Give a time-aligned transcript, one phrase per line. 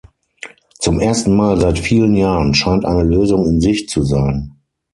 [0.79, 4.55] Zum ersten Mal seit vielen Jahren scheint eine Lösung in Sicht zu sein.